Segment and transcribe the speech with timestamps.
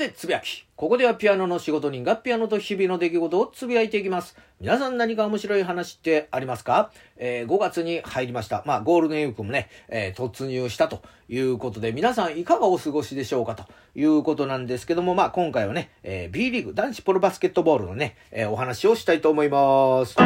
[0.00, 0.64] でつぶやき。
[0.76, 4.34] ここではピアノの仕事人がピアノと日々の出来事をつぶやいていきます。
[4.58, 8.62] 皆さん何か面白い話ってありますか、えー、5月に入りました。
[8.66, 13.54] まあ、ゴールデンウィークもね、えー、突入したということで、皆さんいかがお過ごしでしょうか？
[13.54, 20.16] ということなんですけども、まあ、今回はね、えー、B リーグ男子プロバスケットボールのね、えお話をしたいと思います。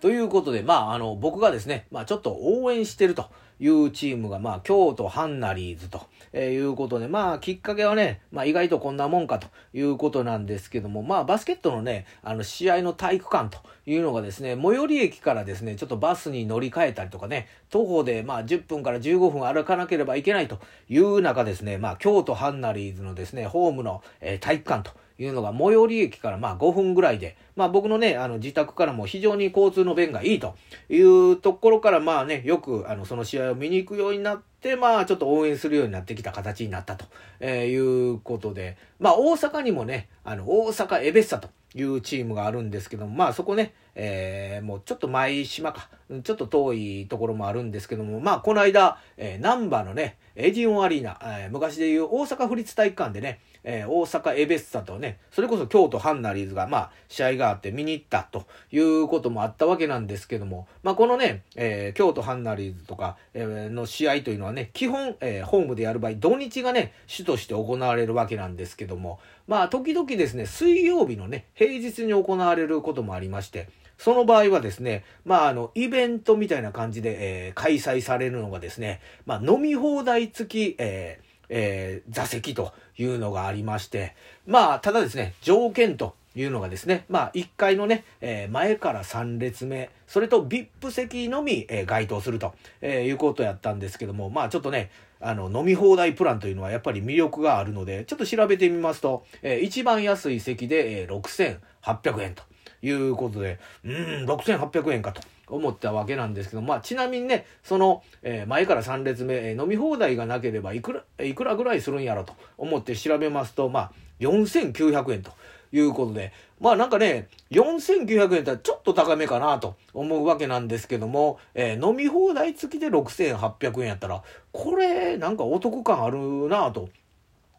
[0.00, 3.26] ということで、まあ、あの、僕がですね、まあ、ちょっと応援してると
[3.58, 30.56] いうチームが、まあ、京都ハンナリーズと、え、いうことで、まあ、きっかけはね、まあ、意外とこんなもんかということなんですけども、まあ、バスケットのね、あの、試合の体育館というのがですね、最寄り駅からですね、ちょっとバスに乗り換えたりとかね、徒歩で、まあ、10分から15分歩かなければいけないという中ですね、まあ、京都ハンナリーズのですね、ホームの、えー、体育館というのが最寄り駅からまあ5分ぐらいで、まあ僕のね、あの自宅からも非常に交通の便がいいと
[30.88, 37.04] いうところからまあね、よくあのその試合を見に行くようになって、まあちょっと応援するようになってきた形になったと、
[37.40, 45.88] えいうことで、まあ大阪にもね、あの大阪エベッサというチームがあるんですけども、まあそこね、えー、もうちょっと前島か、
[46.22, 73.68] ちょっと遠いところもあるんですけども、まあこの間、えー、南波のね、エディオンアリーナ、えー、昔でいう大阪府立体育館でね、えー、大阪エベッサとね、それこそ京都ハンナリーズが、まあ、試合があって見に行ったということもあったわけなんですけども、まあ、このね、えー、京都ハンナリーズとか、えー、の試合というのはね、基本、えー、ホームでやる場合、土日がね、主として行われるわけなんですけども、まあ、時々ですね、水曜日のね、平日に行われることもありまして、
[74.00, 84.16] その場合はですね、まあ、あの、イベントみたいな感じで、えー、開催されるのがですね、まあ、飲み放題付き、えー、えー、座席というのがありまして、
[84.46, 94.90] まあ、ただですね、条件というのがですね、まあ、1階のね、えー、前から3列目、それと VIP 席のみ、えー、該当すると、えー、いうことやったんですけども、まあ、ちょっとね、
[95.20, 102.44] あの、飲み放題プランというのはやっぱり魅力があるので、ちょっと調べてみますと、えー、一番安い席で、えー、6800円と。
[102.82, 103.92] いうことで、うん、
[104.26, 105.22] 6800円かと。
[105.50, 115.32] 思ったわけなんですけど、まあ、ちなみにね、その、えー、前から3列目、えー、飲み放題がなければいくら、いくらぐらいするんやろと思って調べますと、まあ、4900円と
[115.72, 126.18] いうことで、まあなんかね、4900円ってちょっと高めかなと思うわけなんですけども、えー、飲み放題付きで6800円やったら、これなんかお得感ある
[126.48, 126.90] なと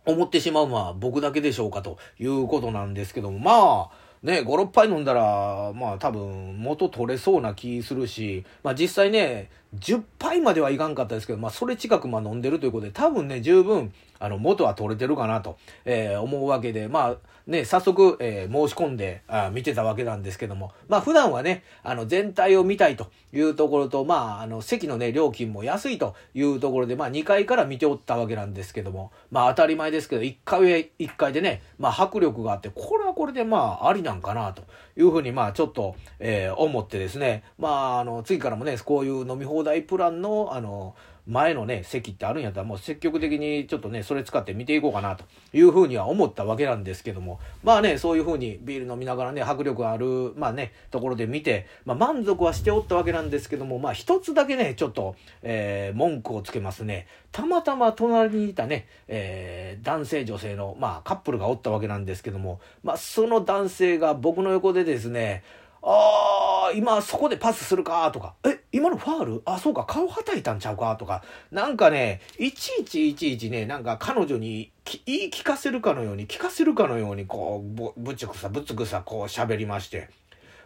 [0.06, 9.50] 思ってしまうのは僕だけでしょうかということなんですけども、まあ、ね、5、6杯飲んだら、まあ多分元取れそうな気するし、まあ実際ね、
[9.80, 17.18] 10杯まではいかんかったですけど、まあそれ近くまあ飲んでるということで、多分ね、十分、あの、元は取れてるかなと、えー、思うわけで、まあ
[17.48, 34.64] ね、早速、えー、申し込んであ見てたわけなんですけども、まあ普段はね、あの全体を見たいというところと、まああの席のね、料金も安いというところで、まあ2階から見ておったわけなんですけども、まあ当たり前ですけど、1階へ1階でね、まあ迫力があって、これはこれでまあありなんかなと
[35.02, 40.96] いうふうにまあちょっと、えー、思ってですね、まああの次からもね、こういう飲み放題プランのあの、
[41.32, 57.08] 前のね、席ってあるんやったらもう積極的にちょっとね、それ使って見ていこうかなというふうには思ったわけなんですけども、まあね、そういうふうにビール飲みながらね、迫力ある、まあね、ところで見て、まあ満足はしておったわけなんですけども、まあ一つだけね、ちょっと、えー、文句をつけますね。
[57.32, 65.44] たまたま隣にいたね、えー、男性女性の、まあカップルがおったわけなんですけども、まあその男性が僕の横でですね、
[65.84, 69.42] ああ、今そこでパスするかとか、え、今のファール？
[69.46, 70.96] あ、そうか、顔はたいたんちゃうか？
[70.96, 74.72] とか、なんかね、いちいちいちいちね、なんか彼女に
[75.06, 80.10] 言い聞かせるかのように、聞かせるかのように、こう、ぶぶちくさ、ぶつくさ、こう喋りまして。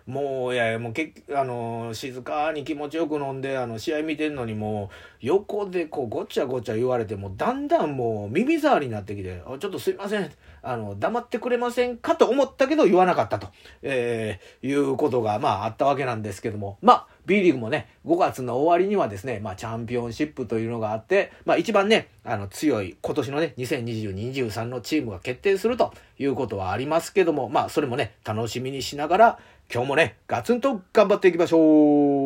[0.06, 10.32] もう、いやいや、もうけあの、静かに気持ちよく飲んで、あの、試合見てんのにもう、横でこう、ごちゃごちゃ言われて、もだんだんもう、耳障りになってきて、ちょっとすいません。
[10.62, 13.48] あの、黙ってくれませんかと思ったけど言わなかったと、
[13.82, 29.40] えー、いうことが、まあ、あったわけなんですけども、まあ、B リーグもね、5月の終わりにはですね、まあ、チャンピオンシップというのがあって、まあ、一番ね、あの、強い、今年のね、2020-23のチームが決定するということはありますけども、まあ、それもね、楽しみにしながら、
[29.74, 32.25] 今日もね、ガツンと頑張っていきましょう。